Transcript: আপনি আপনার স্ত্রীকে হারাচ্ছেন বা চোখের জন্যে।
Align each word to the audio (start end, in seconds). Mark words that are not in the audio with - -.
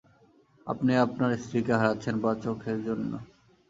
আপনি 0.67 0.91
আপনার 1.05 1.31
স্ত্রীকে 1.37 1.73
হারাচ্ছেন 1.73 2.15
বা 2.23 2.31
চোখের 2.43 2.77
জন্যে। 2.87 3.17